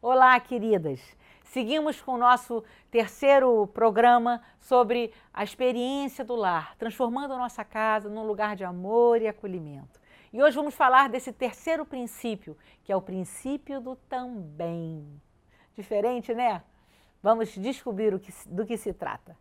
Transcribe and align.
Olá, 0.00 0.38
queridas! 0.38 1.00
Seguimos 1.42 2.00
com 2.00 2.12
o 2.12 2.18
nosso 2.18 2.62
terceiro 2.88 3.66
programa 3.66 4.40
sobre 4.60 5.12
a 5.34 5.42
experiência 5.42 6.24
do 6.24 6.36
lar, 6.36 6.76
transformando 6.76 7.34
a 7.34 7.36
nossa 7.36 7.64
casa 7.64 8.08
num 8.08 8.24
lugar 8.24 8.54
de 8.54 8.62
amor 8.62 9.20
e 9.20 9.26
acolhimento. 9.26 10.00
E 10.32 10.40
hoje 10.40 10.54
vamos 10.54 10.76
falar 10.76 11.08
desse 11.08 11.32
terceiro 11.32 11.84
princípio, 11.84 12.56
que 12.84 12.92
é 12.92 12.96
o 12.96 13.02
princípio 13.02 13.80
do 13.80 13.96
também. 13.96 15.20
Diferente, 15.74 16.32
né? 16.32 16.62
Vamos 17.20 17.52
descobrir 17.56 18.16
que, 18.20 18.32
do 18.46 18.64
que 18.64 18.76
se 18.76 18.92
trata. 18.92 19.36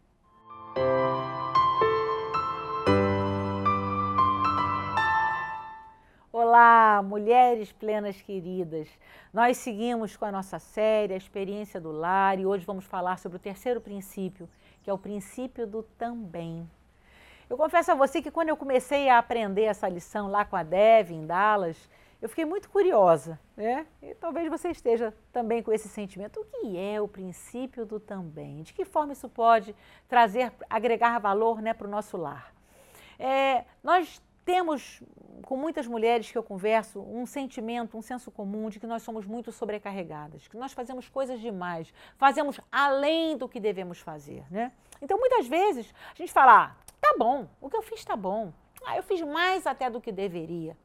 Olá, 6.58 7.04
mulheres 7.04 7.71
plenas 7.71 8.20
queridas. 8.20 8.88
Nós 9.32 9.57
seguimos 9.57 10.18
com 10.18 10.26
a 10.26 10.32
nossa 10.32 10.57
série, 10.57 11.14
a 11.14 11.18
experiência 11.18 11.80
do 11.80 11.92
lar, 11.92 12.39
e 12.39 12.48
hoje 12.48 12.65
vamos 12.65 12.84
falar 12.84 13.20
sobre 13.20 13.36
o 13.36 13.39
terceiro 13.39 13.79
princípio, 13.79 14.50
que 14.82 14.89
é 14.89 14.93
o 14.93 14.98
princípio 14.98 15.68
do 15.68 15.84
também. 15.84 16.68
Eu 17.48 17.57
confesso 17.57 17.92
a 17.92 17.93
você 17.93 18.24
que 18.24 18.32
quando 18.32 18.50
eu 18.50 18.57
comecei 18.57 19.07
a 19.07 19.20
aprender 19.20 19.65
essa 19.65 19.88
lição 19.88 20.32
lá 20.32 20.43
com 20.46 20.56
a 20.56 20.64
Dev 20.64 21.12
em 21.12 21.28
Dallas, 21.28 21.78
eu 22.20 22.28
fiquei 22.28 22.43
muito 22.43 22.71
curiosa, 22.71 23.39
né? 23.56 23.86
E 24.01 24.15
talvez 24.15 24.50
você 24.50 24.71
esteja 24.71 25.14
também 25.32 25.62
com 25.62 25.71
esse 25.71 25.87
sentimento. 25.87 26.39
O 26.39 26.46
que 26.46 26.76
é 26.76 27.00
o 27.00 27.07
princípio 27.07 27.86
do 27.86 28.00
também? 28.00 28.64
De 28.64 28.74
que 28.74 28.84
forma 28.84 29.14
isso 29.14 29.29
pode 29.29 29.76
trazer, 30.10 30.51
agregar 30.68 31.20
valor 31.20 31.62
né, 31.62 31.76
para 31.76 31.86
o 31.86 31.92
nosso 31.92 32.17
lar? 32.17 32.52
É, 33.20 33.64
nós 33.84 34.20
temos, 34.47 35.03
com 35.44 35.58
muitas 35.58 35.86
mulheres 35.86 36.31
que 36.31 36.38
eu 36.38 36.42
converso, 36.42 37.02
um 37.02 37.25
sentimento, 37.25 37.97
um 37.97 38.02
senso 38.02 38.31
comum 38.31 38.70
de 38.70 38.80
que 38.80 38.88
nós 38.88 39.03
somos 39.03 39.25
muito 39.25 39.52
sobrecarregadas, 39.52 40.47
que 40.47 40.56
nós 40.56 40.72
fazemos 40.72 41.09
coisas 41.09 41.42
demais, 41.42 41.94
fazemos 42.17 42.58
além 42.72 43.36
do 43.36 43.50
que 43.50 43.59
devemos 43.59 44.00
fazer, 44.00 44.45
né? 44.50 44.72
Então, 45.02 45.20
muitas 45.20 45.45
vezes, 45.48 45.94
a 46.14 46.16
gente 46.16 46.31
fala, 46.31 46.64
ah, 46.64 46.75
tá 47.02 47.14
bom, 47.20 47.50
o 47.59 47.70
que 47.70 47.75
eu 47.75 47.81
fiz 47.81 48.06
tá 48.06 48.16
bom, 48.16 48.53
ah, 48.86 48.95
eu 48.95 49.03
fiz 49.03 49.22
mais 49.22 49.68
até 49.68 49.90
do 49.90 50.00
que 50.00 50.14
deveria. 50.14 50.78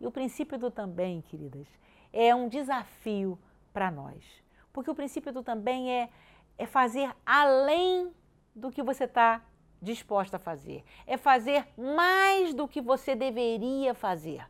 E 0.00 0.06
o 0.06 0.10
princípio 0.10 0.56
do 0.56 0.70
também, 0.70 1.20
queridas, 1.20 1.68
é 2.10 2.34
um 2.34 2.48
desafio 2.48 3.38
para 3.70 3.90
nós. 3.90 4.24
Porque 4.72 4.90
o 4.90 4.94
princípio 4.94 5.30
do 5.30 5.42
também 5.42 5.92
é, 5.92 6.08
é 6.56 6.64
fazer 6.64 7.14
além 7.26 8.10
do 8.54 8.70
que 8.70 8.82
você 8.82 9.04
está 9.04 9.42
disposta 9.82 10.36
a 10.36 10.40
fazer. 10.40 10.84
É 11.06 11.16
fazer 11.16 11.66
mais 11.76 12.54
do 12.54 12.68
que 12.68 12.80
você 12.80 13.14
deveria 13.16 13.92
fazer. 13.92 14.46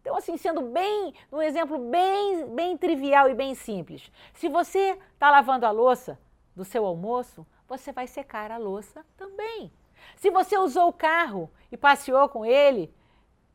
Então, 0.00 0.16
assim, 0.16 0.36
sendo 0.36 0.60
bem, 0.62 1.12
um 1.32 1.42
exemplo 1.42 1.78
bem, 1.90 2.46
bem 2.54 2.78
trivial 2.78 3.28
e 3.28 3.34
bem 3.34 3.54
simples. 3.54 4.12
Se 4.34 4.48
você 4.48 4.98
está 5.14 5.30
lavando 5.30 5.66
a 5.66 5.70
louça 5.70 6.18
do 6.54 6.64
seu 6.64 6.86
almoço, 6.86 7.44
você 7.66 7.90
vai 7.90 8.06
secar 8.06 8.52
a 8.52 8.58
louça 8.58 9.04
também. 9.16 9.72
Se 10.16 10.30
você 10.30 10.56
usou 10.56 10.88
o 10.88 10.92
carro 10.92 11.50
e 11.72 11.76
passeou 11.76 12.28
com 12.28 12.44
ele, 12.44 12.94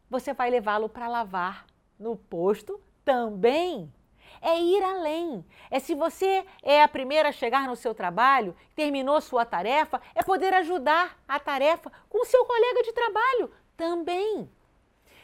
você 0.10 0.34
vai 0.34 0.50
levá-lo 0.50 0.90
para 0.90 1.08
lavar 1.08 1.66
no 1.98 2.16
posto 2.16 2.82
também 3.06 3.94
é 4.42 4.60
ir 4.60 4.84
além. 4.84 5.46
É 5.70 5.80
se 5.80 5.94
você 5.96 6.46
é 6.64 6.84
a 6.84 6.88
primeira 6.88 7.30
a 7.30 7.32
chegar 7.32 7.68
no 7.68 7.76
seu 7.76 7.94
trabalho, 7.94 8.56
terminou 8.76 9.22
sua 9.22 9.46
tarefa, 9.46 10.02
é 10.16 10.24
poder 10.24 10.54
ajudar 10.56 11.18
a 11.28 11.40
tarefa 11.40 11.92
com 12.10 12.22
o 12.22 12.26
seu 12.26 12.46
colega 12.46 12.84
de 12.84 12.94
trabalho 12.94 13.52
também. 13.76 14.50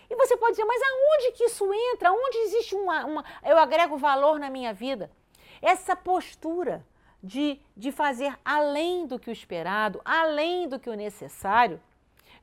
E 0.09 0.15
você 0.15 0.37
pode 0.37 0.51
dizer, 0.51 0.65
mas 0.65 0.81
aonde 0.81 1.31
que 1.31 1.45
isso 1.45 1.67
entra? 1.93 2.11
Onde 2.11 2.37
existe 2.39 2.75
uma, 2.75 3.05
uma 3.05 3.25
eu 3.43 3.57
agrego 3.57 3.97
valor 3.97 4.39
na 4.39 4.49
minha 4.49 4.73
vida? 4.73 5.11
Essa 5.61 5.95
postura 5.95 6.85
de, 7.23 7.59
de 7.75 7.91
fazer 7.91 8.37
além 8.45 9.07
do 9.07 9.17
que 9.17 9.29
o 9.29 9.33
esperado, 9.33 9.99
além 10.05 10.67
do 10.67 10.79
que 10.79 10.89
o 10.89 10.93
necessário, 10.93 11.81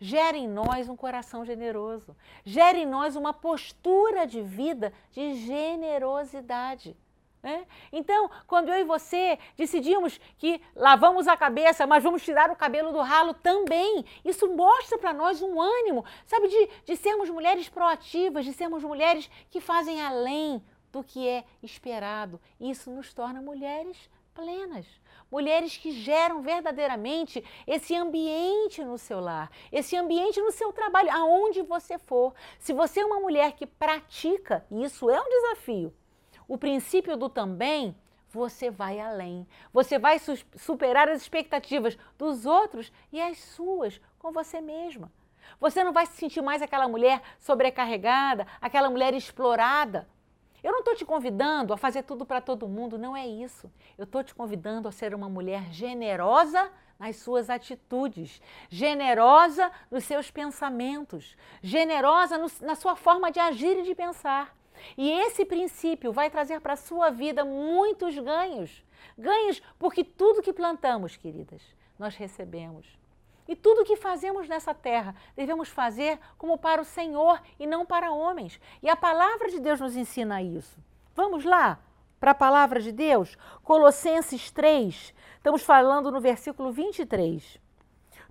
gera 0.03 0.37
em 0.37 0.49
nós 0.49 0.89
um 0.89 0.97
coração 0.97 1.45
generoso, 1.45 2.17
gera 2.45 2.77
em 2.77 2.85
nós 2.85 3.15
uma 3.15 3.33
postura 3.33 4.27
de 4.27 4.43
vida 4.43 4.93
de 5.13 5.35
generosidade. 5.37 6.97
Né? 7.41 7.65
Então, 7.93 8.29
quando 8.49 8.69
eu 8.69 8.81
e 8.81 8.85
você 8.85 9.39
decidimos 9.57 10.19
que 10.39 10.61
lavamos 10.75 11.29
a 11.29 11.37
cabeça, 11.37 11.87
mas 11.87 12.03
vamos 12.03 12.25
tirar 12.25 12.51
o 12.51 12.57
cabelo 12.57 12.91
do 12.91 13.01
ralo 13.01 13.33
também, 13.33 14.05
isso 14.25 14.53
mostra 14.53 14.99
para 14.99 15.13
nós 15.13 15.41
um 15.41 15.61
ânimo, 15.61 16.05
sabe, 16.27 16.49
de, 16.49 16.69
de 16.85 16.97
sermos 16.97 17.31
mulheres 17.31 17.69
proativas, 17.69 18.45
de 18.45 18.53
sermos 18.53 18.83
mulheres 18.83 19.31
que 19.51 19.61
fazem 19.61 20.03
além 20.03 20.61
do 20.91 21.05
que 21.05 21.29
é 21.29 21.45
esperado. 21.63 22.41
Isso 22.61 22.91
nos 22.91 23.15
torna 23.15 23.41
mulheres 23.41 24.11
plenas. 24.35 24.87
Mulheres 25.31 25.77
que 25.77 25.93
geram 25.93 26.43
verdadeiramente 26.43 27.43
esse 27.67 27.95
ambiente 27.95 28.85
no 28.85 28.99
seu 28.99 29.19
lar, 29.21 29.51
esse 29.71 29.97
ambiente 29.97 30.41
no 30.41 30.51
seu 30.51 30.73
trabalho, 30.73 31.11
aonde 31.11 31.63
você 31.63 31.99
for. 31.99 32.35
Se 32.59 32.73
você 32.73 33.01
é 33.01 33.07
uma 33.07 33.21
mulher 33.21 33.53
que 33.53 33.67
pratica, 33.67 34.65
e 34.71 34.85
isso 34.85 35.09
é 35.09 35.21
um 35.21 35.29
desafio, 35.29 35.95
o 36.47 36.59
princípio 36.59 37.17
do 37.17 37.29
também, 37.29 37.97
você 38.29 38.71
vai 38.71 38.99
além. 38.99 39.47
Você 39.73 39.99
vai 39.99 40.19
su 40.19 40.35
superar 40.57 41.09
as 41.09 41.23
expectativas 41.23 41.97
dos 42.19 42.47
outros 42.47 42.93
e 43.13 43.21
as 43.21 43.39
suas 43.39 44.01
com 44.19 44.33
você 44.33 44.61
mesma. 44.61 45.13
Você 45.61 45.85
não 45.85 45.93
vai 45.93 46.07
se 46.07 46.17
sentir 46.17 46.41
mais 46.41 46.63
aquela 46.63 46.89
mulher 46.89 47.23
sobrecarregada, 47.39 48.47
aquela 48.61 48.91
mulher 48.91 49.15
explorada. 49.15 50.09
Eu 50.63 50.71
não 50.71 50.79
estou 50.79 50.95
te 50.95 51.05
convidando 51.05 51.73
a 51.73 51.77
fazer 51.77 52.05
tudo 52.05 52.25
para 52.25 52.41
todo 52.41 52.69
mundo, 52.69 52.97
não 52.97 53.17
é 53.17 53.27
isso. 53.27 53.71
Eu 53.99 54.05
estou 54.05 54.23
te 54.23 54.35
convidando 54.35 54.89
a 54.89 54.93
ser 54.93 55.15
uma 55.15 55.29
mulher 55.29 55.73
generosa 55.73 56.71
nas 56.99 57.17
suas 57.17 57.51
atitudes, 57.51 58.41
generosa 58.71 59.73
nos 59.91 60.05
seus 60.05 60.31
pensamentos, 60.31 61.37
generosa 61.61 62.39
no, 62.39 62.47
na 62.61 62.77
sua 62.77 62.95
forma 62.95 63.33
de 63.33 63.41
agir 63.41 63.79
e 63.79 63.83
de 63.83 63.95
pensar. 63.95 64.57
E 64.97 65.11
esse 65.11 65.45
princípio 65.45 66.13
vai 66.13 66.31
trazer 66.31 66.61
para 66.61 66.75
a 66.75 66.77
sua 66.77 67.11
vida 67.11 67.45
muitos 67.45 68.17
ganhos. 68.19 68.85
Ganhos 69.19 69.61
porque 69.79 70.05
tudo 70.05 70.43
que 70.43 70.53
plantamos, 70.53 71.17
queridas, 71.17 71.63
nós 71.99 72.15
recebemos. 72.15 73.02
E 73.47 73.57
tudo 73.57 73.83
o 73.83 73.85
que 73.85 73.97
fazemos 73.97 74.49
nessa 74.49 74.73
terra 74.73 75.15
devemos 75.37 75.69
fazer 75.69 76.19
como 76.39 76.57
para 76.59 76.81
o 76.81 76.85
Senhor 76.85 77.41
e 77.59 77.67
não 77.67 77.85
para 77.85 78.13
homens. 78.13 78.61
E 78.83 78.89
a 78.89 78.97
palavra 78.97 79.49
de 79.49 79.59
Deus 79.59 79.81
nos 79.81 79.97
ensina 79.97 80.43
isso. 80.43 80.79
Vamos 81.15 81.45
lá 81.45 81.79
para 82.21 82.31
a 82.31 82.37
palavra 82.37 82.81
de 82.81 82.93
Deus? 82.93 83.37
Colossenses 83.65 84.51
3, 84.51 85.13
estamos 85.37 85.63
falando 85.63 86.11
no 86.11 86.21
versículo 86.21 86.71
23. 86.71 87.61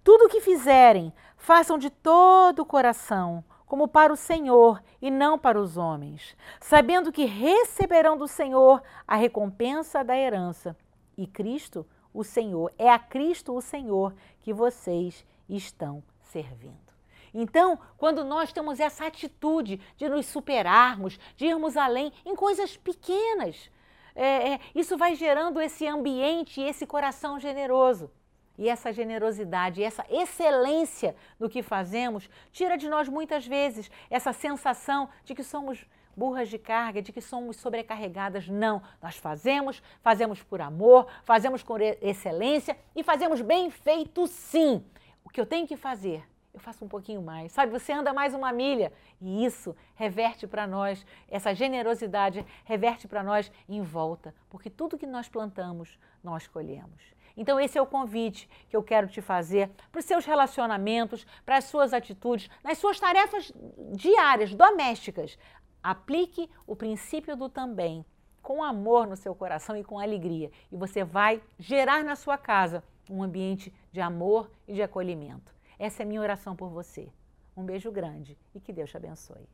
Tudo 0.03 0.25
o 0.25 0.29
que 0.29 0.41
fizerem, 0.41 1.13
façam 1.35 1.77
de 1.77 1.89
todo 1.89 2.59
o 2.59 2.65
coração, 2.65 3.43
como 3.65 3.87
para 3.87 4.11
o 4.11 4.17
Senhor 4.17 4.81
e 5.01 5.11
não 5.11 5.37
para 5.37 5.59
os 5.59 5.77
homens, 5.77 6.35
sabendo 6.59 7.11
que 7.11 7.25
receberão 7.25 8.17
do 8.17 8.27
Senhor 8.27 8.81
a 9.07 9.15
recompensa 9.15 10.03
da 10.03 10.17
herança. 10.17 10.75
E 11.17 11.27
Cristo 11.27 11.85
o 12.13 12.23
Senhor, 12.23 12.73
é 12.77 12.89
a 12.89 12.99
Cristo 12.99 13.55
o 13.55 13.61
Senhor 13.61 14.13
que 14.41 14.53
vocês 14.53 15.25
estão 15.47 16.03
servindo. 16.21 16.91
Então, 17.33 17.79
quando 17.97 18.23
nós 18.23 18.51
temos 18.51 18.79
essa 18.79 19.05
atitude 19.05 19.79
de 19.95 20.09
nos 20.09 20.25
superarmos, 20.25 21.17
de 21.35 21.45
irmos 21.45 21.77
além 21.77 22.11
em 22.25 22.35
coisas 22.35 22.75
pequenas, 22.75 23.71
é, 24.13 24.53
é, 24.53 24.59
isso 24.75 24.97
vai 24.97 25.15
gerando 25.15 25.61
esse 25.61 25.87
ambiente, 25.87 26.61
esse 26.61 26.85
coração 26.85 27.39
generoso. 27.39 28.11
E 28.57 28.67
essa 28.67 28.91
generosidade, 28.91 29.81
essa 29.81 30.05
excelência 30.09 31.15
no 31.39 31.49
que 31.49 31.63
fazemos, 31.63 32.29
tira 32.51 32.77
de 32.77 32.89
nós 32.89 33.07
muitas 33.07 33.47
vezes 33.47 33.89
essa 34.09 34.33
sensação 34.33 35.09
de 35.23 35.33
que 35.33 35.43
somos 35.43 35.85
burras 36.15 36.49
de 36.49 36.57
carga, 36.57 37.01
de 37.01 37.11
que 37.11 37.21
somos 37.21 37.57
sobrecarregadas. 37.57 38.47
Não, 38.47 38.81
nós 39.01 39.15
fazemos, 39.17 39.81
fazemos 40.01 40.41
por 40.43 40.61
amor, 40.61 41.07
fazemos 41.23 41.63
com 41.63 41.77
excelência 42.01 42.77
e 42.95 43.03
fazemos 43.03 43.41
bem 43.41 43.69
feito 43.69 44.27
sim. 44.27 44.83
O 45.23 45.29
que 45.29 45.39
eu 45.39 45.45
tenho 45.45 45.67
que 45.67 45.77
fazer? 45.77 46.23
Eu 46.53 46.59
faço 46.59 46.83
um 46.83 46.87
pouquinho 46.87 47.21
mais. 47.21 47.51
Sabe, 47.53 47.71
você 47.71 47.93
anda 47.93 48.13
mais 48.13 48.33
uma 48.33 48.51
milha 48.51 48.91
e 49.21 49.45
isso 49.45 49.75
reverte 49.95 50.45
para 50.45 50.67
nós, 50.67 51.05
essa 51.29 51.53
generosidade 51.53 52.45
reverte 52.65 53.07
para 53.07 53.23
nós 53.23 53.51
em 53.69 53.81
volta, 53.81 54.35
porque 54.49 54.69
tudo 54.69 54.97
que 54.97 55.07
nós 55.07 55.29
plantamos, 55.29 55.97
nós 56.21 56.47
colhemos. 56.47 57.01
Então, 57.37 57.59
esse 57.59 57.77
é 57.77 57.81
o 57.81 57.85
convite 57.85 58.49
que 58.69 58.75
eu 58.75 58.83
quero 58.83 59.07
te 59.07 59.21
fazer 59.21 59.69
para 59.91 59.99
os 59.99 60.05
seus 60.05 60.25
relacionamentos, 60.25 61.25
para 61.45 61.57
as 61.57 61.65
suas 61.65 61.93
atitudes, 61.93 62.49
nas 62.63 62.77
suas 62.77 62.99
tarefas 62.99 63.51
diárias, 63.93 64.53
domésticas. 64.53 65.37
Aplique 65.83 66.49
o 66.67 66.75
princípio 66.75 67.35
do 67.35 67.49
também, 67.49 68.05
com 68.41 68.63
amor 68.63 69.07
no 69.07 69.15
seu 69.15 69.33
coração 69.35 69.75
e 69.75 69.83
com 69.83 69.99
alegria, 69.99 70.51
e 70.71 70.77
você 70.77 71.03
vai 71.03 71.41
gerar 71.59 72.03
na 72.03 72.15
sua 72.15 72.37
casa 72.37 72.83
um 73.09 73.21
ambiente 73.23 73.73
de 73.91 74.01
amor 74.01 74.49
e 74.67 74.73
de 74.73 74.81
acolhimento. 74.81 75.53
Essa 75.77 76.03
é 76.03 76.05
minha 76.05 76.21
oração 76.21 76.55
por 76.55 76.69
você. 76.69 77.11
Um 77.55 77.65
beijo 77.65 77.91
grande 77.91 78.37
e 78.55 78.59
que 78.59 78.71
Deus 78.71 78.89
te 78.89 78.97
abençoe. 78.97 79.47